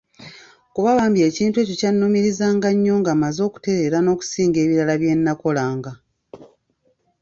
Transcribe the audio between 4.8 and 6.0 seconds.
byennakolanga.